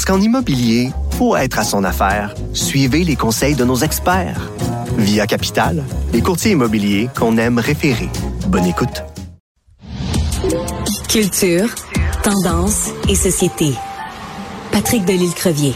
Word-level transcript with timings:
Parce 0.00 0.16
qu'en 0.16 0.24
immobilier, 0.24 0.92
pour 1.18 1.36
être 1.36 1.58
à 1.58 1.62
son 1.62 1.84
affaire, 1.84 2.34
suivez 2.54 3.04
les 3.04 3.16
conseils 3.16 3.54
de 3.54 3.66
nos 3.66 3.76
experts. 3.76 4.50
Via 4.96 5.26
Capital, 5.26 5.84
les 6.14 6.22
courtiers 6.22 6.52
immobiliers 6.52 7.10
qu'on 7.14 7.36
aime 7.36 7.58
référer. 7.58 8.08
Bonne 8.46 8.64
écoute. 8.64 9.04
Culture, 11.06 11.68
tendance 12.22 12.88
et 13.10 13.14
société. 13.14 13.74
Patrick 14.72 15.04
Delisle-Crevier. 15.04 15.74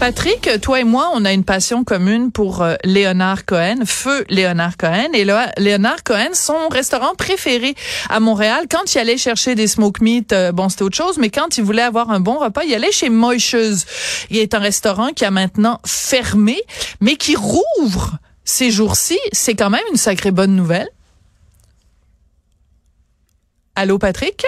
Patrick, 0.00 0.48
toi 0.62 0.80
et 0.80 0.84
moi, 0.84 1.10
on 1.12 1.26
a 1.26 1.32
une 1.34 1.44
passion 1.44 1.84
commune 1.84 2.32
pour 2.32 2.62
euh, 2.62 2.74
Léonard 2.84 3.44
Cohen, 3.44 3.84
feu 3.84 4.24
Léonard 4.30 4.78
Cohen. 4.78 5.10
Et 5.12 5.26
Léonard 5.58 6.02
Cohen, 6.04 6.30
son 6.32 6.68
restaurant 6.70 7.14
préféré 7.14 7.74
à 8.08 8.18
Montréal, 8.18 8.64
quand 8.70 8.94
il 8.94 8.98
allait 8.98 9.18
chercher 9.18 9.54
des 9.54 9.66
smoke 9.66 10.02
meat, 10.02 10.32
euh, 10.32 10.52
bon, 10.52 10.70
c'était 10.70 10.84
autre 10.84 10.96
chose, 10.96 11.18
mais 11.18 11.28
quand 11.28 11.58
il 11.58 11.64
voulait 11.64 11.82
avoir 11.82 12.10
un 12.10 12.18
bon 12.18 12.38
repas, 12.38 12.62
il 12.64 12.74
allait 12.74 12.92
chez 12.92 13.10
Moicheuse. 13.10 13.84
Il 14.30 14.38
est 14.38 14.54
un 14.54 14.58
restaurant 14.58 15.10
qui 15.10 15.26
a 15.26 15.30
maintenant 15.30 15.80
fermé, 15.84 16.58
mais 17.02 17.16
qui 17.16 17.36
rouvre 17.36 18.16
ces 18.42 18.70
jours-ci. 18.70 19.18
C'est 19.32 19.54
quand 19.54 19.70
même 19.70 19.84
une 19.90 19.98
sacrée 19.98 20.30
bonne 20.30 20.56
nouvelle. 20.56 20.88
Allô, 23.74 23.98
Patrick? 23.98 24.46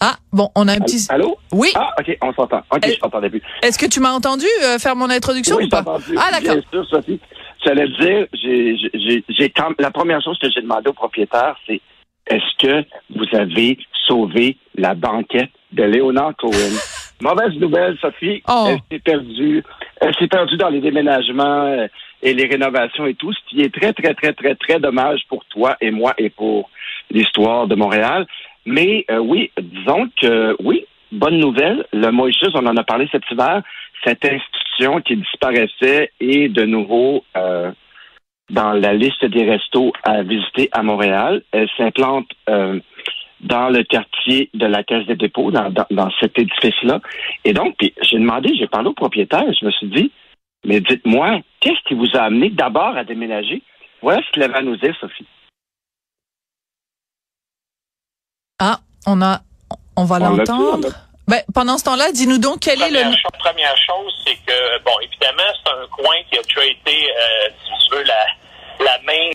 Ah, 0.00 0.14
bon, 0.32 0.48
on 0.54 0.68
a 0.68 0.72
un 0.72 0.80
petit... 0.80 1.06
Allô? 1.08 1.36
Oui. 1.52 1.70
Ah, 1.74 1.92
OK, 1.98 2.16
on 2.22 2.32
s'entend. 2.32 2.62
OK, 2.70 2.86
je 2.86 2.98
t'entendais 3.00 3.30
plus. 3.30 3.42
Est-ce 3.62 3.78
que 3.78 3.86
tu 3.86 3.98
m'as 4.00 4.12
entendu 4.12 4.46
euh, 4.64 4.78
faire 4.78 4.94
mon 4.94 5.10
introduction 5.10 5.56
oui, 5.56 5.64
ou 5.64 5.68
pas? 5.68 5.80
entendu. 5.80 6.16
Ah, 6.16 6.30
d'accord. 6.30 6.54
Bien 6.54 6.64
sûr, 6.70 6.86
Sophie. 6.88 7.20
J'allais 7.64 7.86
te 7.86 8.02
dire, 8.02 8.26
j'ai, 8.32 8.76
j'ai, 9.28 9.52
la 9.80 9.90
première 9.90 10.22
chose 10.22 10.38
que 10.38 10.48
j'ai 10.50 10.62
demandé 10.62 10.88
au 10.88 10.92
propriétaire, 10.92 11.56
c'est 11.66 11.80
est-ce 12.28 12.56
que 12.58 12.84
vous 13.10 13.36
avez 13.36 13.78
sauvé 14.06 14.56
la 14.76 14.94
banquette 14.94 15.50
de 15.72 15.82
Léonard 15.82 16.36
Cohen? 16.36 16.52
Mauvaise 17.20 17.54
nouvelle, 17.58 17.98
Sophie. 18.00 18.42
Oh. 18.48 18.68
Elle 18.68 18.78
s'est 18.90 19.02
perdue. 19.02 19.64
Elle 20.00 20.14
s'est 20.14 20.28
perdue 20.28 20.56
dans 20.56 20.68
les 20.68 20.80
déménagements 20.80 21.64
euh, 21.64 21.88
et 22.22 22.32
les 22.32 22.46
rénovations 22.46 23.06
et 23.06 23.14
tout, 23.14 23.32
ce 23.32 23.38
qui 23.48 23.62
est 23.62 23.74
très, 23.74 23.92
très, 23.92 24.14
très, 24.14 24.32
très, 24.32 24.54
très 24.54 24.78
dommage 24.78 25.20
pour 25.28 25.44
toi 25.46 25.76
et 25.80 25.90
moi 25.90 26.14
et 26.18 26.30
pour 26.30 26.70
l'histoire 27.10 27.66
de 27.66 27.74
Montréal. 27.74 28.26
Mais 28.68 29.06
euh, 29.10 29.18
oui, 29.18 29.50
disons 29.58 30.10
que 30.20 30.54
oui, 30.62 30.84
bonne 31.10 31.38
nouvelle. 31.38 31.86
Le 31.94 32.10
Moïse, 32.10 32.36
on 32.52 32.66
en 32.66 32.76
a 32.76 32.84
parlé 32.84 33.08
cet 33.10 33.22
hiver. 33.30 33.62
Cette 34.04 34.22
institution 34.24 35.00
qui 35.00 35.16
disparaissait 35.16 36.12
est 36.20 36.48
de 36.48 36.64
nouveau 36.64 37.24
euh, 37.34 37.72
dans 38.50 38.74
la 38.74 38.92
liste 38.92 39.24
des 39.24 39.44
restos 39.48 39.92
à 40.02 40.22
visiter 40.22 40.68
à 40.72 40.82
Montréal. 40.82 41.42
Elle 41.50 41.68
s'implante 41.78 42.28
euh, 42.50 42.78
dans 43.40 43.70
le 43.70 43.84
quartier 43.84 44.50
de 44.52 44.66
la 44.66 44.82
Caisse 44.82 45.06
des 45.06 45.16
dépôts, 45.16 45.50
dans, 45.50 45.70
dans, 45.70 45.86
dans 45.90 46.10
cet 46.20 46.38
édifice-là. 46.38 47.00
Et 47.46 47.54
donc, 47.54 47.74
j'ai 47.80 48.18
demandé, 48.18 48.54
j'ai 48.54 48.66
parlé 48.66 48.88
au 48.90 48.92
propriétaire, 48.92 49.46
je 49.58 49.64
me 49.64 49.70
suis 49.70 49.86
dit, 49.86 50.12
mais 50.66 50.80
dites-moi, 50.80 51.40
qu'est-ce 51.60 51.82
qui 51.86 51.94
vous 51.94 52.14
a 52.14 52.24
amené 52.24 52.50
d'abord 52.50 52.96
à 52.98 53.04
déménager? 53.04 53.62
Voilà 54.02 54.20
ce 54.26 54.30
qu'il 54.32 54.42
avait 54.42 54.58
à 54.58 54.62
nous 54.62 54.76
dire, 54.76 54.94
Sophie. 55.00 55.26
Ah, 58.58 58.80
on 59.06 59.22
a, 59.22 59.40
on 59.96 60.04
va 60.04 60.18
l'entendre. 60.18 60.88
Ben, 61.28 61.42
pendant 61.54 61.76
ce 61.78 61.84
temps-là, 61.84 62.10
dis-nous 62.12 62.38
donc 62.38 62.60
quel 62.60 62.80
est 62.80 62.90
le. 62.90 63.00
Première, 63.00 63.12
chose, 63.12 63.38
première 63.38 63.76
chose, 63.86 64.12
c'est 64.26 64.34
que, 64.46 64.84
bon, 64.84 64.92
évidemment, 65.02 65.50
c'est 65.62 65.70
un 65.70 65.86
coin 65.88 66.14
qui 66.30 66.38
a 66.38 66.42
déjà 66.42 66.64
été, 66.64 67.06
euh, 67.10 67.48
si 67.50 67.88
tu 67.88 67.96
veux, 67.96 68.02
la, 68.04 68.84
la 68.84 68.98
main 69.02 69.30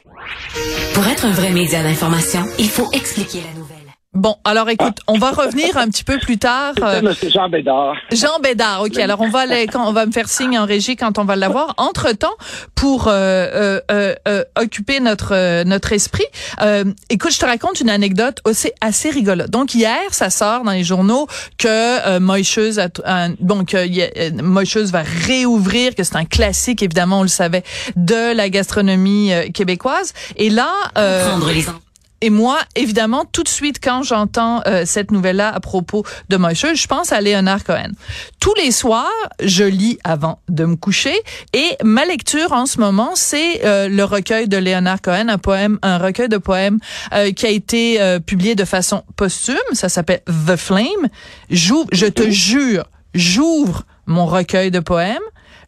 Pour 0.95 1.07
être 1.07 1.25
un 1.25 1.31
vrai 1.31 1.51
média 1.51 1.83
d'information, 1.83 2.43
il 2.57 2.69
faut 2.69 2.89
expliquer 2.93 3.41
la 3.41 3.53
nouvelle. 3.59 3.62
Bon, 4.23 4.37
alors 4.45 4.69
écoute, 4.69 4.99
on 5.07 5.17
va 5.17 5.31
revenir 5.31 5.75
un 5.75 5.89
petit 5.89 6.05
peu 6.05 6.17
plus 6.17 6.37
tard. 6.37 6.75
euh. 6.81 7.01
Jean 7.27 7.49
Bédard. 7.49 7.93
Jean 8.13 8.39
Bédard, 8.41 8.83
ok. 8.83 8.97
Alors 8.97 9.19
on 9.19 9.27
va 9.29 9.39
aller, 9.39 9.67
quand 9.67 9.85
on 9.85 9.91
va 9.91 10.05
me 10.05 10.13
faire 10.13 10.29
signe 10.29 10.57
en 10.57 10.65
régie 10.65 10.95
quand 10.95 11.19
on 11.19 11.25
va 11.25 11.35
l'avoir. 11.35 11.73
Entre 11.75 12.13
temps, 12.13 12.37
pour 12.73 13.09
euh, 13.09 13.11
euh, 13.11 13.81
euh, 13.91 14.15
euh, 14.29 14.43
occuper 14.57 15.01
notre 15.01 15.33
euh, 15.35 15.65
notre 15.65 15.91
esprit, 15.91 16.23
euh, 16.61 16.85
écoute, 17.09 17.33
je 17.33 17.39
te 17.39 17.45
raconte 17.45 17.81
une 17.81 17.89
anecdote 17.89 18.37
aussi 18.45 18.71
assez 18.79 19.09
rigolote. 19.09 19.49
Donc 19.49 19.75
hier, 19.75 19.99
ça 20.11 20.29
sort 20.29 20.63
dans 20.63 20.71
les 20.71 20.85
journaux 20.85 21.27
que 21.57 21.67
euh, 22.07 22.21
Moïcheuse 22.21 22.79
a, 22.79 22.87
bon 23.41 23.65
que 23.65 24.41
Moïcheuse 24.41 24.93
va 24.93 25.03
réouvrir, 25.03 25.95
que 25.95 26.03
c'est 26.05 26.15
un 26.15 26.23
classique 26.23 26.81
évidemment, 26.81 27.19
on 27.19 27.23
le 27.23 27.27
savait, 27.27 27.63
de 27.97 28.33
la 28.33 28.47
gastronomie 28.47 29.33
euh, 29.33 29.49
québécoise. 29.53 30.13
Et 30.37 30.49
là. 30.49 30.71
Et 32.23 32.29
moi, 32.29 32.59
évidemment, 32.77 33.25
tout 33.29 33.43
de 33.43 33.49
suite, 33.49 33.79
quand 33.83 34.01
j'entends 34.01 34.61
euh, 34.65 34.83
cette 34.85 35.11
nouvelle-là 35.11 35.53
à 35.53 35.59
propos 35.59 36.05
de 36.29 36.37
Moïse, 36.37 36.65
je 36.73 36.87
pense 36.87 37.11
à 37.11 37.19
Léonard 37.19 37.65
Cohen. 37.65 37.89
Tous 38.39 38.53
les 38.55 38.71
soirs, 38.71 39.11
je 39.43 39.65
lis 39.65 39.99
avant 40.05 40.39
de 40.47 40.63
me 40.63 40.77
coucher 40.77 41.13
et 41.51 41.75
ma 41.83 42.05
lecture 42.05 42.53
en 42.53 42.65
ce 42.65 42.79
moment, 42.79 43.11
c'est 43.15 43.65
euh, 43.65 43.89
le 43.89 44.05
recueil 44.05 44.47
de 44.47 44.55
Léonard 44.55 45.01
Cohen, 45.01 45.27
un 45.27 45.37
poème, 45.37 45.79
un 45.81 45.97
recueil 45.97 46.29
de 46.29 46.37
poèmes 46.37 46.79
euh, 47.13 47.33
qui 47.33 47.45
a 47.45 47.49
été 47.49 48.01
euh, 48.01 48.21
publié 48.21 48.55
de 48.55 48.63
façon 48.63 49.03
posthume. 49.17 49.57
Ça 49.73 49.89
s'appelle 49.89 50.21
The 50.25 50.55
Flame. 50.55 51.09
J'ouvre, 51.49 51.89
je 51.91 52.05
te 52.05 52.29
jure, 52.29 52.85
j'ouvre 53.13 53.83
mon 54.05 54.25
recueil 54.27 54.71
de 54.71 54.79
poèmes. 54.79 55.19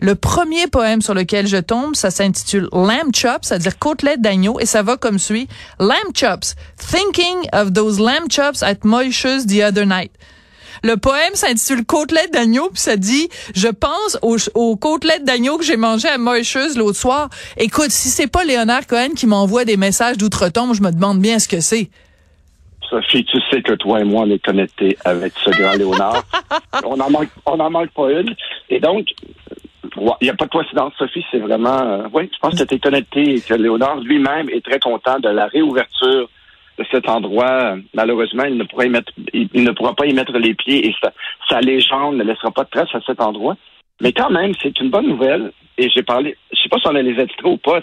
Le 0.01 0.15
premier 0.15 0.67
poème 0.67 1.01
sur 1.01 1.13
lequel 1.13 1.47
je 1.47 1.57
tombe, 1.57 1.95
ça 1.95 2.11
s'intitule 2.11 2.67
Lamb 2.71 3.13
Chops, 3.13 3.47
c'est-à-dire 3.47 3.79
côtelette 3.79 4.21
d'agneau, 4.21 4.59
et 4.59 4.65
ça 4.65 4.83
va 4.83 4.97
comme 4.97 5.19
suit. 5.19 5.47
Lamb 5.79 6.13
Chops, 6.13 6.55
thinking 6.77 7.47
of 7.53 7.73
those 7.73 7.99
lamb 7.99 8.29
chops 8.29 8.61
at 8.61 8.83
Moishes 8.83 9.45
the 9.47 9.61
other 9.61 9.85
night. 9.85 10.11
Le 10.83 10.97
poème 10.97 11.33
s'intitule 11.33 11.85
Côtelette 11.85 12.31
d'agneau, 12.33 12.69
puis 12.69 12.81
ça 12.81 12.97
dit 12.97 13.29
Je 13.55 13.67
pense 13.67 14.19
aux, 14.21 14.37
aux 14.53 14.75
côtelettes 14.75 15.23
d'agneau 15.23 15.57
que 15.57 15.63
j'ai 15.63 15.77
mangées 15.77 16.09
à 16.09 16.17
Moishes 16.17 16.75
l'autre 16.75 16.97
soir. 16.97 17.29
Écoute, 17.57 17.91
si 17.91 18.09
c'est 18.09 18.27
pas 18.27 18.43
Léonard 18.43 18.85
Cohen 18.85 19.15
qui 19.15 19.25
m'envoie 19.25 19.65
des 19.65 19.77
messages 19.77 20.17
d'outre-tombe, 20.17 20.75
je 20.75 20.81
me 20.81 20.91
demande 20.91 21.19
bien 21.19 21.39
ce 21.39 21.47
que 21.47 21.59
c'est. 21.59 21.89
Sophie, 22.89 23.25
tu 23.25 23.37
sais 23.49 23.61
que 23.61 23.73
toi 23.73 24.01
et 24.01 24.03
moi, 24.03 24.25
on 24.27 24.29
est 24.29 24.43
connectés 24.43 24.97
avec 25.03 25.33
ce 25.43 25.49
grand 25.49 25.73
Léonard. 25.73 26.23
on 26.85 26.99
en 26.99 27.09
manque, 27.09 27.29
on 27.45 27.59
en 27.59 27.69
manque 27.69 27.89
pas 27.91 28.11
une. 28.11 28.35
Et 28.69 28.79
donc, 28.79 29.07
il 30.21 30.23
n'y 30.23 30.29
a 30.29 30.35
pas 30.35 30.45
de 30.45 30.51
coïncidence, 30.51 30.93
Sophie, 30.97 31.25
c'est 31.31 31.39
vraiment, 31.39 31.81
euh, 31.81 32.07
oui, 32.13 32.29
je 32.33 32.39
pense 32.39 32.55
que 32.59 32.63
tu 32.63 32.79
connecté 32.79 33.35
et 33.35 33.41
que 33.41 33.53
Léonard 33.53 33.99
lui-même 33.99 34.49
est 34.49 34.63
très 34.65 34.79
content 34.79 35.19
de 35.19 35.29
la 35.29 35.47
réouverture 35.47 36.29
de 36.77 36.85
cet 36.91 37.07
endroit. 37.09 37.75
Malheureusement, 37.93 38.43
il 38.45 38.57
ne 38.57 38.63
pourra 38.63 38.85
y 38.85 38.89
mettre, 38.89 39.11
il, 39.33 39.63
ne 39.63 39.71
pourra 39.71 39.93
pas 39.93 40.05
y 40.05 40.13
mettre 40.13 40.37
les 40.37 40.53
pieds 40.53 40.87
et 40.87 40.95
sa, 41.49 41.61
légende 41.61 42.17
ne 42.17 42.23
laissera 42.23 42.51
pas 42.51 42.63
de 42.63 42.69
trace 42.69 42.93
à 42.93 42.99
cet 43.05 43.21
endroit. 43.21 43.55
Mais 44.01 44.11
quand 44.11 44.29
même, 44.29 44.53
c'est 44.61 44.79
une 44.79 44.89
bonne 44.89 45.07
nouvelle. 45.07 45.51
Et 45.77 45.89
j'ai 45.89 46.03
parlé, 46.03 46.37
je 46.53 46.61
sais 46.61 46.69
pas 46.69 46.77
si 46.79 46.87
on 46.87 46.95
a 46.95 47.01
les 47.01 47.19
extraits 47.21 47.45
ou 47.45 47.57
pas. 47.57 47.79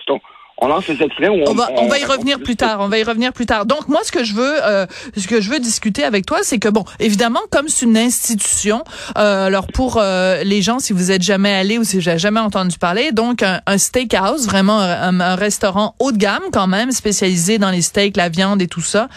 On 0.62 0.68
lance 0.68 0.86
les 0.86 1.02
extraits 1.02 1.28
ou 1.28 1.34
on, 1.34 1.50
On 1.50 1.54
va, 1.54 1.70
on 1.76 1.88
va 1.88 1.98
y 1.98 2.04
revenir 2.04 2.38
plus 2.38 2.56
tard. 2.56 2.78
On 2.80 2.88
va 2.88 2.98
y 2.98 3.02
revenir 3.02 3.32
plus 3.32 3.46
tard. 3.46 3.66
Donc 3.66 3.88
moi, 3.88 4.00
ce 4.04 4.12
que 4.12 4.22
je 4.22 4.34
veux, 4.34 4.64
euh, 4.64 4.86
ce 5.16 5.26
que 5.26 5.40
je 5.40 5.50
veux 5.50 5.58
discuter 5.58 6.04
avec 6.04 6.24
toi, 6.24 6.38
c'est 6.42 6.58
que 6.58 6.68
bon, 6.68 6.84
évidemment, 7.00 7.40
comme 7.50 7.68
c'est 7.68 7.84
une 7.84 7.96
institution, 7.96 8.84
euh, 9.18 9.46
alors 9.46 9.66
pour 9.66 9.98
euh, 9.98 10.44
les 10.44 10.62
gens, 10.62 10.78
si 10.78 10.92
vous 10.92 11.10
êtes 11.10 11.22
jamais 11.22 11.52
allé 11.52 11.78
ou 11.78 11.84
si 11.84 11.96
avez 12.08 12.18
jamais 12.18 12.40
entendu 12.40 12.78
parler, 12.78 13.10
donc 13.10 13.42
un, 13.42 13.60
un 13.66 13.78
steakhouse, 13.78 14.46
vraiment 14.46 14.78
un, 14.78 15.18
un 15.20 15.34
restaurant 15.34 15.94
haut 15.98 16.12
de 16.12 16.16
gamme 16.16 16.44
quand 16.52 16.68
même, 16.68 16.92
spécialisé 16.92 17.58
dans 17.58 17.70
les 17.70 17.82
steaks, 17.82 18.16
la 18.16 18.28
viande 18.28 18.62
et 18.62 18.68
tout 18.68 18.80
ça, 18.80 19.08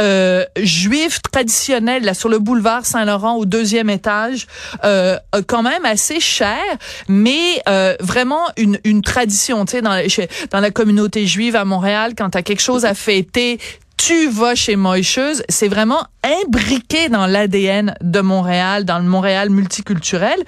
euh, 0.00 0.44
juif 0.56 1.20
traditionnel 1.30 2.04
là 2.04 2.14
sur 2.14 2.28
le 2.30 2.38
boulevard 2.38 2.86
Saint-Laurent 2.86 3.36
au 3.36 3.44
deuxième 3.44 3.90
étage, 3.90 4.46
euh, 4.84 5.18
euh, 5.34 5.42
quand 5.46 5.62
même 5.62 5.84
assez 5.84 6.20
cher, 6.20 6.62
mais 7.08 7.62
euh, 7.68 7.94
vraiment 8.00 8.46
une, 8.56 8.78
une 8.84 9.02
tradition, 9.02 9.64
tu 9.66 9.72
sais, 9.72 9.82
dans, 9.82 10.00
dans 10.50 10.60
la 10.60 10.70
communauté 10.70 10.93
juive 11.24 11.56
à 11.56 11.64
Montréal, 11.64 12.12
quand 12.16 12.30
tu 12.30 12.38
as 12.38 12.42
quelque 12.42 12.62
chose 12.62 12.84
à 12.84 12.94
fêter, 12.94 13.58
tu 13.96 14.28
vas 14.28 14.54
chez 14.54 14.76
Moïcheuse, 14.76 15.42
c'est 15.48 15.68
vraiment 15.68 16.04
imbriqué 16.22 17.08
dans 17.08 17.26
l'ADN 17.26 17.94
de 18.00 18.20
Montréal, 18.20 18.84
dans 18.84 18.98
le 18.98 19.04
Montréal 19.04 19.50
multiculturel. 19.50 20.38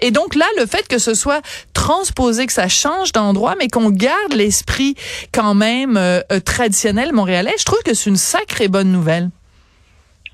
Et 0.00 0.10
donc 0.10 0.34
là, 0.34 0.46
le 0.58 0.66
fait 0.66 0.88
que 0.88 0.98
ce 0.98 1.14
soit 1.14 1.40
transposé, 1.74 2.46
que 2.46 2.52
ça 2.52 2.68
change 2.68 3.12
d'endroit, 3.12 3.54
mais 3.58 3.68
qu'on 3.68 3.90
garde 3.90 4.32
l'esprit 4.34 4.94
quand 5.32 5.54
même 5.54 5.96
euh, 5.96 6.20
euh, 6.32 6.40
traditionnel 6.40 7.12
montréalais, 7.12 7.54
je 7.58 7.64
trouve 7.64 7.82
que 7.84 7.94
c'est 7.94 8.10
une 8.10 8.16
sacrée 8.16 8.68
bonne 8.68 8.90
nouvelle. 8.90 9.28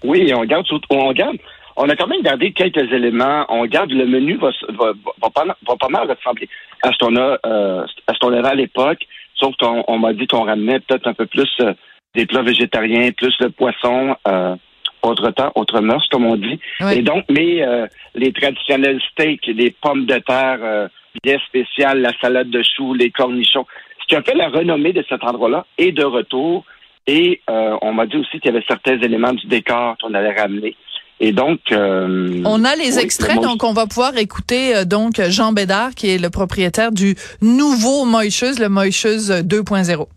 Oui, 0.03 0.33
on 0.35 0.45
garde, 0.45 0.67
on 0.89 1.13
garde, 1.13 1.37
on 1.77 1.89
a 1.89 1.97
quand 1.97 2.07
même 2.07 2.23
gardé 2.23 2.53
quelques 2.53 2.91
éléments. 2.93 3.45
On 3.49 3.67
garde 3.67 3.91
le 3.91 4.07
menu 4.07 4.39
va, 4.39 4.51
va, 4.79 5.31
pas, 5.31 5.89
mal 5.89 6.09
ressembler 6.09 6.49
à 6.83 6.93
ce 6.93 6.99
qu'on 6.99 7.17
euh, 7.17 7.85
à 8.07 8.15
ce 8.15 8.19
qu'on 8.19 8.33
avait 8.33 8.49
à 8.49 8.55
l'époque, 8.55 9.01
sauf 9.41 9.55
qu'on 9.57 9.85
on, 9.89 9.99
m'a 9.99 10.13
dit 10.13 10.27
qu'on 10.27 10.45
ramenait 10.45 10.81
peut-être 10.81 11.07
un 11.07 11.15
peu 11.15 11.27
plus 11.27 11.51
euh, 11.61 11.73
des 12.15 12.27
plats 12.27 12.43
végétariens, 12.43 13.11
plus 13.13 13.35
le 13.41 13.51
poisson, 13.51 14.17
euh, 14.29 14.55
autre 15.03 15.31
temps, 15.31 15.51
autre 15.55 15.81
mœurs, 15.81 16.07
comme 16.11 16.27
on 16.27 16.37
dit. 16.37 16.61
Oui. 16.81 16.99
Et 16.99 17.03
donc, 17.03 17.25
mais 17.31 17.63
euh, 17.63 17.87
les 18.15 18.33
traditionnels 18.33 19.01
steaks, 19.13 19.47
les 19.47 19.71
pommes 19.71 20.07
de 20.07 20.19
terre 20.19 20.89
bien 21.25 21.39
spéciales, 21.47 22.01
la 22.01 22.13
salade 22.21 22.51
de 22.51 22.63
choux, 22.63 22.95
les 22.95 23.11
cornichons. 23.11 23.67
Ce 24.03 24.07
qui 24.07 24.17
a 24.17 24.23
fait 24.23 24.35
la 24.35 24.49
renommée 24.49 24.93
de 24.93 25.05
cet 25.09 25.25
endroit-là 25.25 25.67
est 25.79 25.93
de 25.93 26.05
retour. 26.05 26.65
Et 27.07 27.41
on 27.49 27.93
m'a 27.93 28.07
dit 28.07 28.19
aussi 28.19 28.39
qu'il 28.39 28.53
y 28.53 28.55
avait 28.55 28.65
certains 28.69 29.01
éléments 29.01 29.33
du 29.33 29.47
décor 29.47 29.97
qu'on 30.01 30.15
allait 30.15 30.39
ramener. 30.39 30.77
Et 31.23 31.33
donc, 31.33 31.61
euh, 31.71 32.43
On 32.47 32.65
a 32.65 32.75
les 32.77 32.97
oui, 32.97 33.05
extraits, 33.05 33.41
donc 33.41 33.63
on 33.63 33.75
va 33.75 33.87
pouvoir 33.87 34.17
écouter 34.17 34.75
euh, 34.75 34.85
donc 34.85 35.21
Jean 35.29 35.53
Bédard, 35.53 35.95
qui 35.95 36.15
est 36.15 36.19
le 36.19 36.31
propriétaire 36.31 36.93
du 36.93 37.15
nouveau 37.43 38.07
Moïcheuse, 38.07 38.59
le 38.59 38.71
Moïcheuse 38.71 39.31
2.0. 39.31 40.09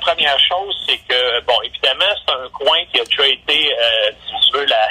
Première 0.00 0.38
chose, 0.38 0.76
c'est 0.86 0.98
que, 1.08 1.44
bon, 1.46 1.54
évidemment, 1.64 2.12
c'est 2.24 2.32
un 2.32 2.48
coin 2.52 2.78
qui 2.92 3.00
a 3.00 3.04
déjà 3.04 3.26
été, 3.26 3.72
euh, 3.72 4.10
si 4.24 4.50
tu 4.50 4.58
veux, 4.58 4.66
la, 4.66 4.86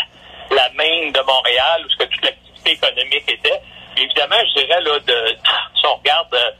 la 0.56 0.70
main 0.76 1.12
de 1.12 1.26
Montréal, 1.26 1.86
où 1.86 1.90
ce 1.90 2.04
que 2.04 2.12
toute 2.12 2.26
l'activité 2.26 2.72
économique 2.72 3.24
était. 3.26 3.62
Puis 3.96 4.04
évidemment, 4.04 4.36
je 4.50 4.62
dirais, 4.62 4.82
là, 4.82 5.00
de, 5.00 5.36
si 5.80 5.86
on 5.86 5.96
regarde 5.96 6.34
euh, 6.34 6.52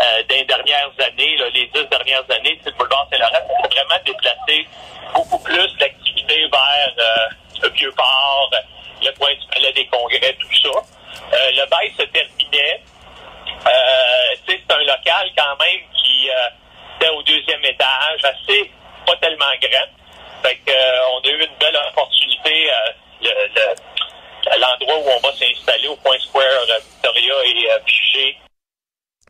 euh, 0.00 0.22
les 0.30 0.44
dernières 0.44 0.92
années, 0.98 1.36
là, 1.36 1.46
les 1.52 1.66
dix 1.74 1.88
dernières 1.90 2.30
années, 2.30 2.60
c'est 2.62 2.70
le 2.70 2.76
boulevard 2.76 3.08
Saint-Laurent, 3.10 3.42
c'est 3.62 3.74
vraiment 3.74 4.02
déplacé 4.04 4.66
beaucoup 5.14 5.38
plus 5.42 5.68
l'activité 5.80 6.46
vers 6.52 6.94
euh, 6.98 7.34
le 7.62 7.68
Vieux-Port, 7.70 8.50
le 9.02 9.12
coin 9.18 9.30
du 9.34 9.72
des 9.72 9.86
Congrès, 9.86 10.36
tout 10.38 10.54
ça. 10.62 10.68
Euh, 11.32 11.50
le 11.52 11.66
bail 11.66 11.92
se 11.98 12.02
terminait. 12.04 12.82
Euh, 13.66 14.34
c'est 14.46 14.72
un 14.72 14.78
local 14.78 15.30
quand 15.36 15.56
même 15.58 15.80
qui 15.94 16.30
euh, 16.30 16.48
était 17.00 17.10
au 17.10 17.22
deuxième 17.22 17.64
étage, 17.64 18.24
assez 18.24 18.70
pas 19.06 19.16
tellement 19.16 19.44
grand. 19.60 19.86
On 20.44 21.20
a 21.20 21.28
eu 21.28 21.40
une 21.40 21.56
belle 21.58 21.76
opportunité. 21.90 22.70
le, 23.20 23.30
l'endroit 24.58 24.98
où 24.98 25.08
on 25.08 25.20
va 25.20 25.34
s'installer 25.34 25.88
au 25.88 25.96
Point 25.96 26.18
Square, 26.20 26.66
Victoria 26.80 27.34
et 27.44 27.68
Piché. 27.84 28.38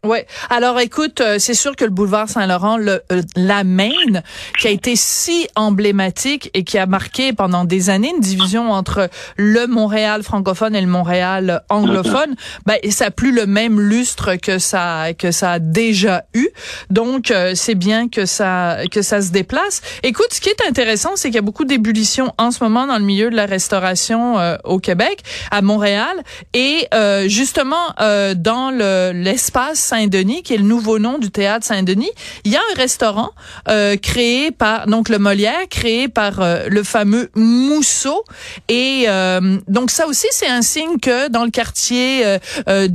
Ouais. 0.05 0.27
Alors 0.51 0.79
écoute, 0.79 1.21
euh, 1.21 1.39
c'est 1.39 1.55
sûr 1.55 1.75
que 1.75 1.85
le 1.85 1.91
boulevard 1.91 2.29
Saint-Laurent, 2.29 2.77
le 2.77 3.03
euh, 3.11 3.23
la 3.35 3.65
Maine, 3.65 4.23
qui 4.59 4.69
a 4.69 4.71
été 4.71 4.95
si 4.95 5.49
emblématique 5.57 6.51
et 6.55 6.65
qui 6.65 6.79
a 6.79 6.87
marqué 6.87 7.33
pendant 7.33 7.65
des 7.65 7.91
années 7.91 8.13
une 8.15 8.21
division 8.21 8.71
entre 8.71 9.09
le 9.37 9.67
Montréal 9.67 10.23
francophone 10.23 10.77
et 10.77 10.81
le 10.81 10.87
Montréal 10.87 11.63
anglophone, 11.71 12.37
ben 12.67 12.77
ça 12.91 13.07
a 13.07 13.11
plus 13.11 13.33
le 13.33 13.47
même 13.47 13.81
lustre 13.81 14.37
que 14.37 14.59
ça 14.59 15.09
que 15.19 15.33
ça 15.33 15.53
a 15.53 15.59
déjà 15.59 16.25
eu. 16.35 16.49
Donc 16.91 17.31
euh, 17.31 17.55
c'est 17.55 17.75
bien 17.75 18.09
que 18.09 18.27
ça 18.27 18.79
que 18.91 19.03
ça 19.03 19.23
se 19.23 19.31
déplace. 19.31 19.81
Écoute, 20.03 20.29
ce 20.31 20.41
qui 20.41 20.51
est 20.51 20.63
intéressant, 20.69 21.17
c'est 21.17 21.29
qu'il 21.29 21.37
y 21.37 21.39
a 21.39 21.43
beaucoup 21.43 21.65
d'ébullition 21.65 22.33
en 22.39 22.51
ce 22.51 22.63
moment 22.63 22.87
dans 22.87 22.99
le 22.99 23.05
milieu 23.05 23.31
de 23.31 23.37
la 23.37 23.47
restauration 23.47 24.39
euh, 24.39 24.57
au 24.65 24.79
Québec, 24.79 25.23
à 25.51 25.63
Montréal 25.63 26.23
et 26.55 26.87
euh, 26.95 27.29
justement 27.29 27.95
euh, 28.01 28.35
dans 28.35 28.71
le 28.71 29.13
l'espace 29.13 29.86
Saint-Denis, 29.87 30.43
qui 30.43 30.53
est 30.55 30.59
le 30.59 30.65
nouveau 30.75 30.99
nom 30.99 31.19
du 31.19 31.31
théâtre 31.31 31.65
Saint-Denis, 31.65 32.11
il 32.45 32.53
y 32.53 32.57
a 32.57 32.61
un 32.73 32.77
restaurant 32.77 33.31
euh, 33.69 33.97
créé 33.97 34.51
par 34.51 34.87
donc 34.87 35.09
le 35.09 35.19
Molière, 35.19 35.69
créé 35.71 36.09
par 36.09 36.41
euh, 36.41 36.67
le 36.69 36.83
fameux 36.83 37.31
Mousseau. 37.35 38.25
Et 38.69 39.05
euh, 39.09 39.59
donc 39.69 39.91
ça 39.91 40.07
aussi, 40.07 40.27
c'est 40.33 40.49
un 40.49 40.63
signe 40.63 40.99
que 41.01 41.29
dans 41.29 41.45
le 41.45 41.51
quartier 41.51 42.27
euh, 42.27 42.39
euh, 42.69 42.89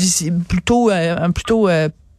plutôt 0.47 0.91
euh, 0.91 1.29
plutôt 1.29 1.67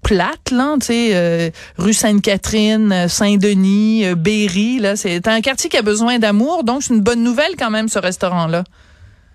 plate 0.03 0.51
là, 0.51 0.75
tu 0.81 0.87
sais, 0.87 1.11
euh, 1.15 1.51
rue 1.79 1.93
Sainte-Catherine, 1.93 3.07
Saint-Denis, 3.09 4.05
Berry, 4.17 4.79
là, 4.81 4.97
c'est 4.97 5.29
un 5.29 5.41
quartier 5.41 5.71
qui 5.71 5.77
a 5.77 5.83
besoin 5.83 6.19
d'amour, 6.19 6.65
donc 6.65 6.83
c'est 6.83 6.93
une 6.93 7.01
bonne 7.03 7.23
nouvelle 7.23 7.53
quand 7.57 7.71
même 7.71 7.89
ce 7.89 8.01
restaurant 8.01 8.49
là. 8.49 8.65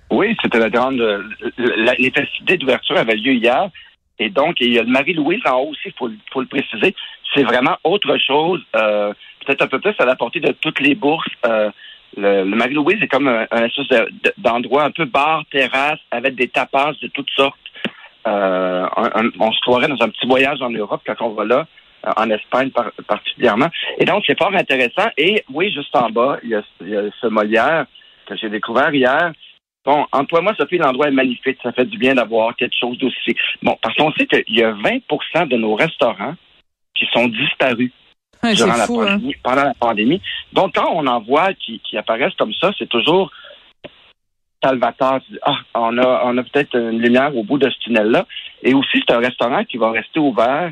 Oui, 0.09 0.35
c'était 0.41 0.59
la 0.59 0.69
grande. 0.69 0.99
la- 1.57 1.93
les 1.95 2.11
festivités 2.11 2.57
d'ouverture 2.57 2.97
avaient 2.97 3.15
lieu 3.15 3.33
hier. 3.33 3.69
Et 4.19 4.29
donc, 4.29 4.55
il 4.59 4.73
y 4.73 4.79
a 4.79 4.83
le 4.83 4.89
Marie-Louise 4.89 5.41
en 5.45 5.57
haut 5.59 5.69
aussi, 5.69 5.81
il 5.87 5.93
faut, 5.97 6.09
faut 6.31 6.41
le 6.41 6.47
préciser. 6.47 6.95
C'est 7.33 7.43
vraiment 7.43 7.77
autre 7.83 8.17
chose, 8.17 8.61
euh, 8.75 9.13
peut-être 9.45 9.61
un 9.61 9.67
peu 9.67 9.79
plus 9.79 9.93
à 9.99 10.05
la 10.05 10.15
portée 10.15 10.39
de 10.39 10.51
toutes 10.53 10.79
les 10.79 10.95
bourses. 10.95 11.27
Euh, 11.45 11.69
le, 12.15 12.43
le 12.43 12.55
Marie-Louise 12.55 13.01
est 13.01 13.07
comme 13.07 13.27
un, 13.27 13.45
un 13.51 13.65
espèce 13.65 13.87
de- 13.89 14.09
de- 14.23 14.33
d'endroit 14.37 14.83
un 14.85 14.91
peu 14.91 15.05
bar, 15.05 15.43
terrasse, 15.51 15.99
avec 16.09 16.35
des 16.35 16.47
tapas 16.47 16.93
de 17.01 17.07
toutes 17.09 17.29
sortes. 17.31 17.59
Euh, 18.27 18.85
un- 18.97 19.11
un- 19.25 19.29
on 19.39 19.51
se 19.51 19.59
croirait 19.61 19.87
dans 19.87 20.01
un 20.03 20.09
petit 20.09 20.25
voyage 20.27 20.61
en 20.61 20.69
Europe 20.69 21.01
quand 21.05 21.15
on 21.21 21.29
va 21.29 21.45
là, 21.45 21.67
euh, 22.07 22.11
en 22.17 22.29
Espagne 22.29 22.71
par- 22.71 22.91
particulièrement. 23.07 23.67
Et 23.99 24.05
donc, 24.05 24.23
c'est 24.25 24.37
fort 24.37 24.53
intéressant. 24.53 25.09
Et 25.17 25.43
oui, 25.53 25.71
juste 25.71 25.95
en 25.95 26.09
bas, 26.09 26.37
il 26.43 26.49
y 26.49 26.55
a, 26.55 26.61
il 26.81 26.89
y 26.89 26.97
a 26.97 27.03
ce 27.21 27.27
Molière 27.27 27.85
que 28.25 28.35
j'ai 28.35 28.49
découvert 28.49 28.93
hier. 28.93 29.31
Bon, 29.87 30.05
entre 30.11 30.27
toi 30.27 30.39
et 30.39 30.43
moi, 30.43 30.53
Sophie, 30.59 30.77
l'endroit 30.77 31.07
est 31.07 31.11
magnifique. 31.11 31.57
Ça 31.63 31.71
fait 31.71 31.85
du 31.85 31.97
bien 31.97 32.13
d'avoir 32.13 32.53
quelque 32.57 32.75
chose 32.77 32.97
d'aussi. 32.97 33.33
Bon, 33.63 33.77
parce 33.81 33.95
qu'on 33.95 34.11
sait 34.11 34.27
qu'il 34.27 34.57
y 34.57 34.61
a 34.61 34.73
20% 34.73 35.47
de 35.47 35.55
nos 35.55 35.75
restaurants 35.75 36.35
qui 36.93 37.05
sont 37.13 37.29
disparus 37.29 37.91
Ouais, 38.43 38.53
c'est 38.53 38.65
durant 38.65 38.77
la 38.77 38.85
fou, 38.85 39.01
hein. 39.01 39.17
pendant 39.41 39.63
la 39.63 39.73
pandémie. 39.73 40.21
Donc, 40.51 40.75
quand 40.75 40.91
on 40.91 41.07
en 41.07 41.21
voit 41.21 41.53
qui, 41.53 41.79
qui 41.79 41.97
apparaissent 41.97 42.35
comme 42.37 42.53
ça, 42.53 42.71
c'est 42.77 42.89
toujours 42.89 43.31
salvateur. 44.61 45.21
Ah, 45.41 45.55
on 45.73 45.97
a, 45.97 46.21
on 46.25 46.37
a 46.37 46.43
peut-être 46.43 46.75
une 46.75 46.99
lumière 46.99 47.35
au 47.35 47.43
bout 47.43 47.57
de 47.57 47.69
ce 47.69 47.79
tunnel-là. 47.79 48.27
Et 48.63 48.73
aussi, 48.73 49.01
c'est 49.07 49.15
un 49.15 49.19
restaurant 49.19 49.63
qui 49.63 49.77
va 49.77 49.91
rester 49.91 50.19
ouvert 50.19 50.71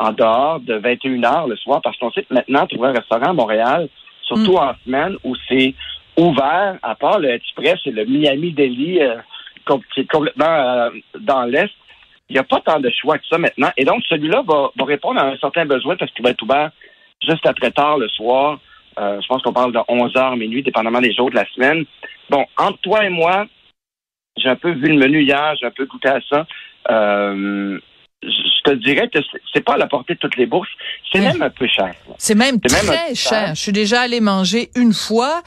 en 0.00 0.10
dehors 0.10 0.60
de 0.60 0.74
21 0.74 1.22
heures 1.24 1.48
le 1.48 1.56
soir, 1.56 1.82
parce 1.82 1.98
qu'on 1.98 2.10
sait 2.12 2.22
que 2.22 2.32
maintenant, 2.32 2.66
trouver 2.66 2.88
un 2.88 2.92
restaurant 2.92 3.30
à 3.30 3.32
Montréal, 3.34 3.88
surtout 4.22 4.56
en 4.56 4.74
semaine 4.84 5.16
où 5.22 5.36
c'est 5.48 5.74
ouvert, 6.16 6.78
à 6.82 6.94
part 6.94 7.18
le 7.18 7.30
Express 7.30 7.80
et 7.86 7.90
le 7.90 8.04
Miami 8.04 8.52
Deli, 8.52 9.00
euh, 9.00 9.16
qui 9.94 10.00
est 10.00 10.10
complètement 10.10 10.46
euh, 10.46 10.90
dans 11.20 11.44
l'Est, 11.44 11.72
il 12.28 12.34
n'y 12.34 12.38
a 12.38 12.44
pas 12.44 12.60
tant 12.60 12.80
de 12.80 12.90
choix 12.90 13.18
que 13.18 13.26
ça 13.26 13.38
maintenant. 13.38 13.70
Et 13.76 13.84
donc, 13.84 14.02
celui-là 14.08 14.42
va, 14.46 14.70
va 14.76 14.84
répondre 14.84 15.20
à 15.20 15.26
un 15.26 15.36
certain 15.36 15.66
besoin 15.66 15.96
parce 15.96 16.10
qu'il 16.12 16.24
va 16.24 16.30
être 16.30 16.42
ouvert 16.42 16.70
juste 17.22 17.46
après 17.46 17.70
tard 17.70 17.98
le 17.98 18.08
soir. 18.08 18.58
Euh, 18.98 19.20
je 19.20 19.26
pense 19.26 19.42
qu'on 19.42 19.52
parle 19.52 19.72
de 19.72 19.80
11 19.88 20.12
h 20.14 20.38
minuit, 20.38 20.62
dépendamment 20.62 21.00
des 21.00 21.12
jours 21.12 21.30
de 21.30 21.34
la 21.34 21.46
semaine. 21.46 21.84
Bon, 22.30 22.44
entre 22.56 22.78
toi 22.78 23.04
et 23.04 23.10
moi, 23.10 23.46
j'ai 24.36 24.48
un 24.48 24.56
peu 24.56 24.70
vu 24.70 24.88
le 24.88 24.96
menu 24.96 25.22
hier, 25.22 25.54
j'ai 25.60 25.66
un 25.66 25.70
peu 25.70 25.84
goûté 25.86 26.08
à 26.08 26.20
ça. 26.28 26.46
Euh, 26.90 27.78
te 28.64 28.70
dirais 28.74 29.08
que 29.12 29.18
c'est- 29.52 29.60
pas 29.60 29.74
à 29.74 29.78
la 29.78 29.86
portée 29.86 30.14
de 30.14 30.18
toutes 30.18 30.36
les 30.36 30.46
bourses. 30.46 30.68
C'est 31.12 31.20
même 31.20 31.40
un 31.40 31.48
peu 31.50 31.66
cher. 31.66 31.94
C'est 32.18 32.34
même 32.34 32.60
très 32.60 33.14
cher. 33.14 33.54
Je 33.54 33.60
suis 33.60 33.72
déjà 33.72 34.00
allé 34.02 34.20
manger 34.20 34.70
une 34.76 34.92
fois 34.92 35.42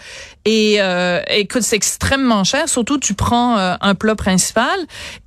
et 0.46 0.78
euh, 0.80 1.20
écoute, 1.30 1.62
c'est 1.64 1.76
extrêmement 1.76 2.44
cher. 2.44 2.68
Surtout, 2.70 2.98
tu 3.00 3.14
prends 3.14 3.58
euh, 3.58 3.76
un 3.82 3.94
plat 3.96 4.16
principal 4.16 4.78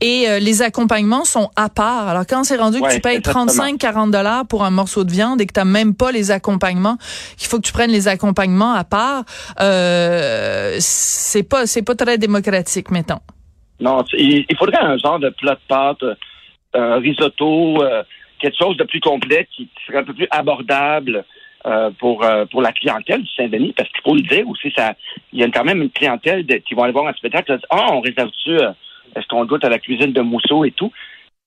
et 0.00 0.28
euh, 0.28 0.38
les 0.38 0.62
accompagnements 0.62 1.24
sont 1.24 1.50
à 1.56 1.68
part. 1.68 2.08
Alors 2.08 2.24
quand 2.28 2.42
c'est 2.44 2.56
rendu 2.56 2.80
que 2.80 2.92
tu 2.94 3.00
payes 3.00 3.18
exactement. 3.18 3.44
35-40 3.46 4.10
dollars 4.10 4.46
pour 4.46 4.64
un 4.64 4.70
morceau 4.70 5.04
de 5.04 5.10
viande 5.12 5.40
et 5.40 5.46
que 5.46 5.52
t'as 5.52 5.64
même 5.64 5.94
pas 5.94 6.10
les 6.10 6.30
accompagnements, 6.30 6.96
qu'il 7.36 7.48
faut 7.48 7.58
que 7.58 7.66
tu 7.66 7.72
prennes 7.72 7.90
les 7.92 8.08
accompagnements 8.08 8.72
à 8.72 8.84
part, 8.84 9.24
euh, 9.60 10.76
c'est 10.80 11.42
pas 11.42 11.66
c'est 11.66 11.82
pas 11.82 11.94
très 11.94 12.18
démocratique, 12.18 12.90
mettons. 12.90 13.20
Non, 13.80 14.02
tu- 14.02 14.16
il, 14.18 14.44
il 14.48 14.56
faudrait 14.58 14.78
un 14.80 14.96
genre 14.98 15.18
de 15.18 15.30
plat 15.30 15.54
de 15.54 15.60
pâte, 15.68 16.02
un 16.74 16.98
risotto, 16.98 17.82
euh, 17.82 18.02
quelque 18.38 18.56
chose 18.58 18.76
de 18.76 18.84
plus 18.84 19.00
complet 19.00 19.46
qui, 19.50 19.68
serait 19.86 19.98
un 19.98 20.04
peu 20.04 20.14
plus 20.14 20.28
abordable 20.30 21.24
euh, 21.66 21.90
pour 21.98 22.24
euh, 22.24 22.46
pour 22.46 22.62
la 22.62 22.72
clientèle 22.72 23.22
du 23.22 23.30
Saint-Denis, 23.36 23.74
parce 23.76 23.88
qu'il 23.90 24.00
faut 24.02 24.14
le 24.14 24.22
dire 24.22 24.48
aussi, 24.48 24.72
ça, 24.76 24.94
il 25.32 25.40
y 25.40 25.44
a 25.44 25.50
quand 25.50 25.64
même 25.64 25.82
une 25.82 25.90
clientèle 25.90 26.46
qui 26.46 26.74
vont 26.74 26.84
aller 26.84 26.92
voir 26.92 27.06
un 27.06 27.12
spectacle, 27.12 27.58
ah, 27.70 27.88
on 27.92 28.00
réserve-tu, 28.00 28.50
euh, 28.50 28.70
est-ce 29.14 29.26
qu'on 29.26 29.44
goûte 29.44 29.64
à 29.64 29.68
la 29.68 29.78
cuisine 29.78 30.12
de 30.12 30.22
Mousseau 30.22 30.64
et 30.64 30.70
tout? 30.70 30.92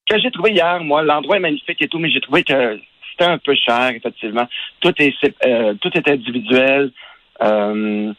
Que 0.07 0.19
j'ai 0.19 0.31
trouvé 0.31 0.51
hier, 0.51 0.83
moi, 0.83 1.01
l'endroit 1.01 1.37
est 1.37 1.39
magnifique 1.39 1.81
et 1.81 1.87
tout, 1.87 1.97
mais 1.97 2.11
j'ai 2.11 2.21
trouvé 2.21 2.43
que 2.43 2.79
c'était 3.11 3.29
un 3.29 3.37
peu 3.37 3.55
cher, 3.55 3.91
effectivement. 3.95 4.47
Tout 4.81 4.93
est 4.99 5.13
euh, 5.45 5.73
tout 5.75 5.89
est 5.97 6.07
individuel. 6.09 6.91
Euh, 7.41 8.13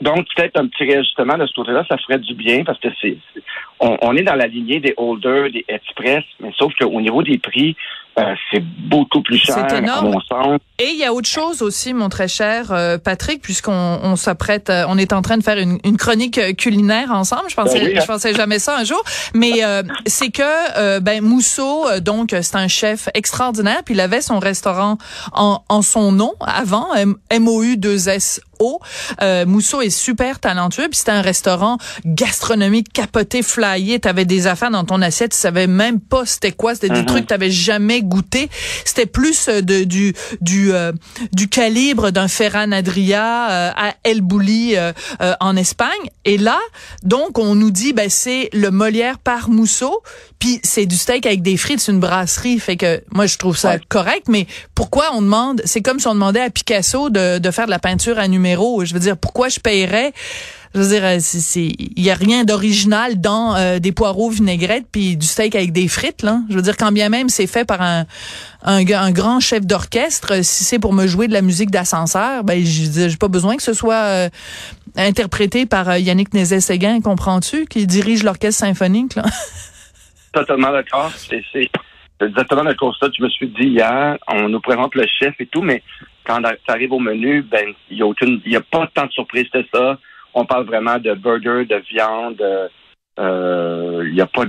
donc, 0.00 0.26
peut-être 0.34 0.58
un 0.58 0.66
petit 0.66 0.84
réajustement 0.84 1.38
de 1.38 1.46
ce 1.46 1.54
côté-là, 1.54 1.84
ça 1.88 1.96
ferait 1.98 2.18
du 2.18 2.34
bien 2.34 2.64
parce 2.64 2.78
que 2.78 2.88
c'est, 3.00 3.16
on, 3.80 3.96
on 4.02 4.16
est 4.16 4.22
dans 4.22 4.34
la 4.34 4.46
lignée 4.46 4.80
des 4.80 4.94
holders, 4.96 5.50
des 5.50 5.64
express, 5.68 6.24
mais 6.40 6.52
sauf 6.56 6.74
qu'au 6.74 7.00
niveau 7.00 7.22
des 7.22 7.38
prix, 7.38 7.76
euh, 8.18 8.34
c'est 8.50 8.62
beaucoup 8.88 9.22
plus 9.22 9.38
cher, 9.38 9.56
C'est 9.68 9.76
à 9.76 10.00
mon 10.02 10.20
sens. 10.20 10.58
Et 10.78 10.88
il 10.92 10.98
y 10.98 11.04
a 11.04 11.12
autre 11.12 11.28
chose 11.28 11.62
aussi, 11.62 11.94
mon 11.94 12.08
très 12.08 12.28
cher 12.28 12.66
euh, 12.70 12.98
Patrick, 12.98 13.42
puisqu'on 13.42 13.72
on 14.02 14.16
s'apprête, 14.16 14.70
euh, 14.70 14.84
on 14.88 14.98
est 14.98 15.12
en 15.12 15.22
train 15.22 15.36
de 15.38 15.42
faire 15.42 15.58
une, 15.58 15.78
une 15.84 15.96
chronique 15.96 16.40
culinaire 16.56 17.10
ensemble. 17.12 17.44
Je 17.48 17.54
pensais, 17.56 17.78
Ben 17.80 17.86
oui, 17.88 17.94
hein. 17.96 18.00
je 18.02 18.06
pensais 18.06 18.34
jamais 18.34 18.58
ça 18.58 18.76
un 18.78 18.84
jour, 18.84 19.02
mais 19.34 19.64
euh, 19.64 19.82
c'est 20.06 20.30
que 20.30 20.98
ben 21.00 21.22
Mousseau, 21.22 21.86
donc 22.00 22.34
c'est 22.40 22.56
un 22.56 22.68
chef 22.68 23.08
extraordinaire, 23.14 23.82
puis 23.84 23.94
il 23.94 24.00
avait 24.00 24.20
son 24.20 24.38
restaurant 24.38 24.98
en, 25.32 25.62
en 25.68 25.82
son 25.82 26.12
nom 26.12 26.34
avant, 26.40 26.88
M 26.94 27.48
O 27.48 27.62
U 27.62 27.76
2 27.76 28.08
S 28.08 28.40
O. 28.60 28.78
Euh, 29.20 29.44
Mousseau 29.46 29.80
est 29.82 29.90
super 29.90 30.38
talentueux, 30.38 30.88
puis 30.88 30.98
c'était 30.98 31.10
un 31.10 31.22
restaurant 31.22 31.76
gastronomique 32.04 32.92
capoté, 32.92 33.42
flyé. 33.42 33.98
T'avais 33.98 34.24
des 34.24 34.46
affaires 34.46 34.70
dans 34.70 34.84
ton 34.84 35.02
assiette, 35.02 35.32
tu 35.32 35.38
savais 35.38 35.66
même 35.66 36.00
pas 36.00 36.24
c'était 36.24 36.52
quoi. 36.52 36.74
C'était 36.74 36.90
des 36.90 37.00
Mhm. 37.00 37.06
trucs 37.06 37.22
que 37.24 37.28
t'avais 37.28 37.50
jamais 37.50 38.02
goûté. 38.04 38.48
C'était 38.84 39.06
plus 39.06 39.48
euh, 39.48 39.60
de, 39.60 39.84
du 39.84 40.14
du 40.40 40.72
euh, 40.72 40.92
du 41.32 41.48
calibre 41.48 42.10
d'un 42.10 42.28
Ferran 42.28 42.70
Adria 42.72 43.50
euh, 43.50 43.70
à 43.76 43.94
El 44.04 44.20
Bulli 44.20 44.76
euh, 44.76 44.92
euh, 45.20 45.34
en 45.40 45.56
Espagne. 45.56 45.90
Et 46.24 46.38
là, 46.38 46.58
donc 47.02 47.38
on 47.38 47.54
nous 47.54 47.70
dit 47.70 47.92
ben 47.92 48.08
c'est 48.10 48.48
le 48.52 48.70
Molière 48.70 49.18
par 49.18 49.48
Mousseau, 49.50 50.02
puis 50.38 50.60
c'est 50.62 50.86
du 50.86 50.96
steak 50.96 51.26
avec 51.26 51.42
des 51.42 51.56
frites, 51.56 51.80
c'est 51.80 51.92
une 51.92 52.00
brasserie. 52.00 52.58
Fait 52.60 52.76
que 52.76 53.02
moi 53.12 53.26
je 53.26 53.36
trouve 53.38 53.56
ça 53.56 53.70
Ouais. 53.70 53.80
correct, 53.88 54.26
mais 54.28 54.46
pourquoi 54.74 55.10
on 55.14 55.22
demande 55.22 55.62
C'est 55.64 55.80
comme 55.82 55.98
si 55.98 56.06
on 56.06 56.14
demandait 56.14 56.40
à 56.42 56.50
Picasso 56.50 57.10
de 57.10 57.38
de 57.38 57.50
faire 57.50 57.66
de 57.66 57.70
la 57.70 57.78
peinture 57.78 58.18
à 58.18 58.28
numéro. 58.28 58.84
Je 58.84 58.92
veux 58.94 59.00
dire 59.00 59.16
pourquoi 59.16 59.48
je 59.48 59.58
paierais 59.60 60.12
je 60.74 60.80
veux 60.80 60.88
dire, 60.88 61.04
euh, 61.04 61.16
c'est- 61.20 61.72
il 61.78 62.02
y 62.02 62.10
a 62.10 62.14
rien 62.14 62.44
d'original 62.44 63.20
dans 63.20 63.54
euh, 63.54 63.78
des 63.78 63.92
poireaux 63.92 64.30
vinaigrettes 64.30 64.86
puis 64.90 65.16
du 65.16 65.26
steak 65.26 65.54
avec 65.54 65.72
des 65.72 65.86
frites, 65.88 66.22
là. 66.22 66.40
Je 66.50 66.56
veux 66.56 66.62
dire, 66.62 66.76
quand 66.76 66.90
bien 66.92 67.08
même 67.08 67.28
c'est 67.28 67.46
fait 67.46 67.64
par 67.64 67.80
un, 67.80 68.04
un, 68.64 68.82
grand 69.12 69.40
chef 69.40 69.64
d'orchestre, 69.64 70.32
euh, 70.32 70.42
si 70.42 70.64
c'est 70.64 70.78
pour 70.78 70.92
me 70.92 71.06
jouer 71.06 71.28
de 71.28 71.32
la 71.32 71.42
musique 71.42 71.70
d'ascenseur, 71.70 72.42
ben, 72.44 72.64
je 72.64 73.08
j'ai 73.08 73.16
pas 73.16 73.28
besoin 73.28 73.56
que 73.56 73.62
ce 73.62 73.72
soit 73.72 73.94
euh, 73.94 74.28
interprété 74.96 75.66
par 75.66 75.88
euh, 75.90 75.98
Yannick 75.98 76.34
Nézet-Séguin, 76.34 77.00
comprends-tu, 77.00 77.66
qui 77.66 77.86
dirige 77.86 78.22
l'orchestre 78.24 78.60
symphonique, 78.66 79.14
là? 79.14 79.24
Totalement 80.32 80.72
d'accord. 80.72 81.12
C'est 81.28 81.70
exactement 82.20 82.62
le 82.64 82.74
constat 82.74 83.08
que 83.08 83.14
je 83.18 83.22
me 83.22 83.28
suis 83.28 83.48
dit 83.48 83.68
hier. 83.68 84.18
On 84.26 84.48
nous 84.48 84.60
présente 84.60 84.94
le 84.96 85.06
chef 85.20 85.34
et 85.38 85.46
tout, 85.46 85.62
mais 85.62 85.82
quand 86.26 86.40
ça 86.42 86.72
arrive 86.72 86.92
au 86.92 86.98
menu, 86.98 87.42
ben 87.42 87.72
il 87.90 87.98
y 87.98 88.02
a 88.02 88.06
aucune, 88.06 88.40
il 88.44 88.52
y 88.52 88.56
a 88.56 88.60
pas 88.60 88.88
tant 88.92 89.06
de 89.06 89.12
surprises 89.12 89.48
que 89.52 89.60
ça. 89.72 89.98
On 90.34 90.44
parle 90.44 90.66
vraiment 90.66 90.98
de 90.98 91.14
burger, 91.14 91.64
de 91.64 91.76
viande. 91.90 92.42
euh, 93.18 94.04
Il 94.08 94.14
y 94.14 94.20
a 94.20 94.26
pas 94.26 94.44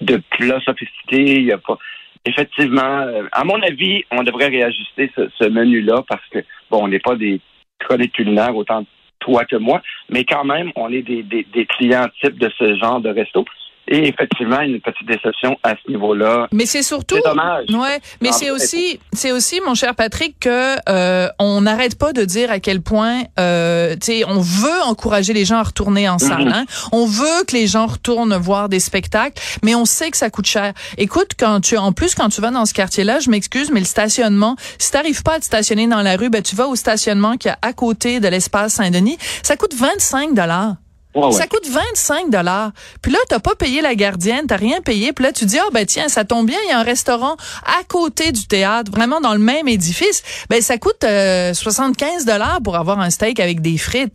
de 0.00 0.20
plat 0.30 0.60
sophistiqué. 0.64 1.36
Il 1.36 1.44
y 1.44 1.52
a 1.52 1.58
pas. 1.58 1.78
Effectivement, 2.24 3.00
euh, 3.00 3.26
à 3.32 3.44
mon 3.44 3.60
avis, 3.62 4.04
on 4.10 4.22
devrait 4.22 4.48
réajuster 4.48 5.10
ce, 5.16 5.28
ce 5.38 5.48
menu-là 5.48 6.02
parce 6.08 6.26
que 6.30 6.38
bon, 6.70 6.84
on 6.84 6.88
n'est 6.88 7.00
pas 7.00 7.16
des 7.16 7.40
chroniques 7.80 8.12
culinaires 8.12 8.56
autant 8.56 8.84
toi 9.18 9.44
que 9.44 9.56
moi, 9.56 9.80
mais 10.08 10.24
quand 10.24 10.44
même, 10.44 10.72
on 10.74 10.92
est 10.92 11.02
des, 11.02 11.22
des, 11.22 11.44
des 11.52 11.66
clients 11.66 12.08
types 12.20 12.38
de 12.38 12.50
ce 12.58 12.76
genre 12.76 13.00
de 13.00 13.08
resto. 13.08 13.44
Et 13.88 14.08
effectivement, 14.08 14.60
une 14.60 14.80
petite 14.80 15.06
déception 15.06 15.58
à 15.62 15.74
ce 15.74 15.90
niveau-là. 15.90 16.48
Mais 16.52 16.66
c'est 16.66 16.82
surtout, 16.82 17.16
C'est 17.16 17.28
dommage. 17.28 17.66
ouais, 17.70 18.00
mais 18.20 18.30
Non, 18.30 18.34
c'est 18.34 18.50
aussi, 18.50 19.00
c'est 19.12 19.32
aussi, 19.32 19.60
mon 19.66 19.74
cher 19.74 19.94
Patrick, 19.94 20.38
que 20.40 20.76
euh, 20.88 21.28
on 21.38 21.62
n'arrête 21.62 21.98
pas 21.98 22.12
de 22.12 22.24
dire 22.24 22.50
à 22.50 22.60
quel 22.60 22.80
point, 22.80 23.22
euh, 23.40 23.94
tu 23.94 23.98
sais, 24.02 24.24
on 24.26 24.40
veut 24.40 24.82
encourager 24.84 25.32
les 25.32 25.44
gens 25.44 25.58
à 25.58 25.62
retourner 25.64 26.08
en 26.08 26.18
salle. 26.18 26.44
Mhm. 26.44 26.52
Hein? 26.52 26.64
On 26.92 27.06
veut 27.06 27.44
que 27.46 27.54
les 27.54 27.66
gens 27.66 27.86
retournent 27.86 28.34
voir 28.36 28.68
des 28.68 28.80
spectacles, 28.80 29.42
mais 29.62 29.74
on 29.74 29.84
sait 29.84 30.10
que 30.10 30.16
ça 30.16 30.30
coûte 30.30 30.46
cher. 30.46 30.72
Écoute, 30.96 31.32
quand 31.38 31.60
tu, 31.60 31.76
en 31.76 31.92
plus, 31.92 32.14
quand 32.14 32.28
tu 32.28 32.40
vas 32.40 32.50
dans 32.50 32.66
ce 32.66 32.74
quartier-là, 32.74 33.18
je 33.20 33.30
m'excuse, 33.30 33.70
mais 33.70 33.80
le 33.80 33.86
stationnement, 33.86 34.56
si 34.78 34.90
t'arrives 34.90 35.22
pas 35.22 35.34
à 35.34 35.38
te 35.40 35.44
stationner 35.44 35.86
dans 35.86 36.02
la 36.02 36.16
rue, 36.16 36.30
ben 36.30 36.42
tu 36.42 36.56
vas 36.56 36.68
au 36.68 36.76
stationnement 36.76 37.36
qui 37.36 37.48
est 37.48 37.54
à 37.62 37.72
côté 37.72 38.20
de 38.20 38.28
l'espace 38.28 38.74
Saint-Denis. 38.74 39.18
Ça 39.42 39.56
coûte 39.56 39.74
25 39.74 40.34
dollars. 40.34 40.76
Ouais, 41.14 41.26
ouais. 41.26 41.32
Ça 41.32 41.46
coûte 41.46 41.68
25 41.68 42.30
dollars. 42.30 42.72
Puis 43.02 43.12
là, 43.12 43.18
t'as 43.28 43.38
pas 43.38 43.54
payé 43.54 43.82
la 43.82 43.94
gardienne, 43.94 44.46
t'as 44.48 44.56
rien 44.56 44.80
payé. 44.80 45.12
Puis 45.12 45.24
là, 45.24 45.32
tu 45.32 45.44
dis, 45.44 45.58
ah 45.58 45.68
ben 45.72 45.84
tiens, 45.84 46.08
ça 46.08 46.24
tombe 46.24 46.46
bien, 46.46 46.58
il 46.66 46.70
y 46.70 46.72
a 46.72 46.78
un 46.78 46.82
restaurant 46.84 47.36
à 47.66 47.84
côté 47.86 48.32
du 48.32 48.46
théâtre, 48.46 48.90
vraiment 48.90 49.20
dans 49.20 49.32
le 49.34 49.38
même 49.38 49.68
édifice. 49.68 50.22
Ben 50.48 50.62
ça 50.62 50.78
coûte 50.78 51.04
euh, 51.04 51.52
75 51.54 52.24
dollars 52.24 52.60
pour 52.64 52.76
avoir 52.76 52.98
un 53.00 53.10
steak 53.10 53.40
avec 53.40 53.60
des 53.60 53.76
frites. 53.78 54.14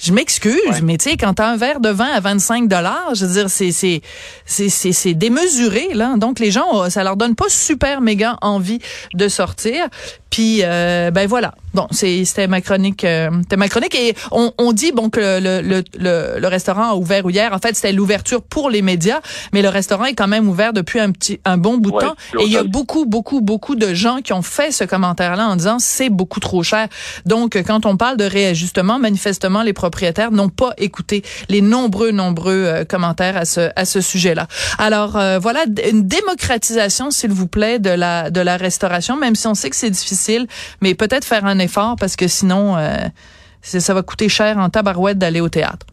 Je 0.00 0.12
m'excuse, 0.12 0.60
Ouais. 0.70 0.80
mais 0.80 0.96
tu 0.96 1.10
sais, 1.10 1.16
quand 1.16 1.34
t'as 1.34 1.48
un 1.48 1.56
verre 1.56 1.80
de 1.80 1.88
vin 1.88 2.06
à 2.06 2.20
25 2.20 2.68
dollars, 2.68 3.16
je 3.16 3.26
veux 3.26 3.32
dire, 3.32 3.50
c'est 3.50 3.72
c'est 3.72 4.00
c'est 4.46 4.68
c'est 4.70 5.14
démesuré 5.14 5.88
là. 5.92 6.14
Donc 6.16 6.38
les 6.38 6.52
gens, 6.52 6.84
euh, 6.84 6.88
ça 6.88 7.02
leur 7.02 7.16
donne 7.16 7.34
pas 7.34 7.48
super 7.48 8.00
méga 8.00 8.36
envie 8.40 8.78
de 9.14 9.26
sortir. 9.26 9.88
Puis 10.30 10.60
euh, 10.62 11.10
ben 11.10 11.26
voilà. 11.26 11.52
Bon, 11.78 11.86
c'était 11.92 12.48
ma 12.48 12.60
chronique, 12.60 13.04
euh, 13.04 13.30
c'était 13.42 13.56
ma 13.56 13.68
chronique 13.68 13.94
et 13.94 14.16
on, 14.32 14.52
on 14.58 14.72
dit 14.72 14.90
bon 14.90 15.10
que 15.10 15.20
le 15.20 15.62
le, 15.62 15.84
le, 15.96 16.40
le 16.40 16.48
restaurant 16.48 16.90
a 16.90 16.94
ouvert 16.96 17.22
hier. 17.30 17.52
En 17.52 17.60
fait, 17.60 17.76
c'était 17.76 17.92
l'ouverture 17.92 18.42
pour 18.42 18.68
les 18.68 18.82
médias, 18.82 19.20
mais 19.52 19.62
le 19.62 19.68
restaurant 19.68 20.06
est 20.06 20.14
quand 20.14 20.26
même 20.26 20.48
ouvert 20.48 20.72
depuis 20.72 20.98
un 20.98 21.12
petit 21.12 21.38
un 21.44 21.56
bon 21.56 21.76
bout 21.78 21.92
de 21.92 21.96
Ouais, 21.98 22.02
temps. 22.02 22.16
Et 22.40 22.46
il 22.46 22.50
y 22.50 22.56
a 22.56 22.64
beaucoup 22.64 23.06
beaucoup 23.06 23.40
beaucoup 23.40 23.76
de 23.76 23.94
gens 23.94 24.18
qui 24.24 24.32
ont 24.32 24.42
fait 24.42 24.72
ce 24.72 24.82
commentaire-là 24.82 25.46
en 25.46 25.54
disant 25.54 25.78
c'est 25.78 26.10
beaucoup 26.10 26.40
trop 26.40 26.64
cher. 26.64 26.88
Donc 27.26 27.56
quand 27.64 27.86
on 27.86 27.96
parle 27.96 28.16
de 28.16 28.24
réajustement, 28.24 28.98
manifestement 28.98 29.62
les 29.62 29.72
propriétaires 29.72 30.32
n'ont 30.32 30.48
pas 30.48 30.72
écouté 30.78 31.22
les 31.48 31.60
nombreux 31.60 32.10
nombreux 32.10 32.64
euh, 32.66 32.84
commentaires 32.84 33.36
à 33.36 33.44
ce 33.44 33.70
à 33.76 33.84
ce 33.84 34.00
sujet-là. 34.00 34.48
Alors 34.78 35.16
euh, 35.16 35.38
voilà 35.38 35.60
une 35.88 36.08
démocratisation 36.08 37.12
s'il 37.12 37.30
vous 37.30 37.46
plaît 37.46 37.78
de 37.78 37.90
la 37.90 38.30
de 38.30 38.40
la 38.40 38.56
restauration 38.56 39.16
même 39.16 39.36
si 39.36 39.46
on 39.46 39.54
sait 39.54 39.70
que 39.70 39.76
c'est 39.76 39.90
difficile, 39.90 40.48
mais 40.80 40.96
peut-être 40.96 41.24
faire 41.24 41.44
un 41.44 41.60
effort 41.60 41.67
parce 41.68 42.16
que 42.16 42.28
sinon 42.28 42.76
euh, 42.76 42.96
ça 43.62 43.94
va 43.94 44.02
coûter 44.02 44.28
cher 44.28 44.58
en 44.58 44.68
tabarouette 44.70 45.18
d'aller 45.18 45.40
au 45.40 45.48
théâtre. 45.48 45.86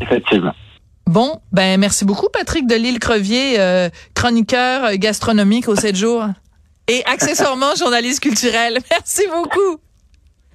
Effectivement. 0.00 0.54
Bon, 1.06 1.40
ben 1.50 1.78
merci 1.80 2.04
beaucoup 2.04 2.28
Patrick 2.32 2.66
de 2.66 2.74
l'île 2.74 2.98
Crevier, 2.98 3.58
euh, 3.58 3.88
chroniqueur 4.14 4.84
euh, 4.84 4.94
gastronomique 4.94 5.68
au 5.68 5.74
7 5.74 5.96
jours 5.96 6.26
et 6.88 7.04
accessoirement 7.06 7.74
journaliste 7.76 8.20
culturel. 8.20 8.78
Merci 8.90 9.22
beaucoup. 9.32 9.80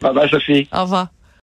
Bye 0.02 0.14
bye, 0.14 0.30
Sophie. 0.30 0.68
Au 0.74 0.82
revoir. 0.82 1.08